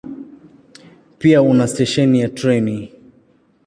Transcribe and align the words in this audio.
Pia 1.19 1.41
una 1.51 1.67
stesheni 1.73 2.17
ya 2.21 2.29
treni. 2.39 2.79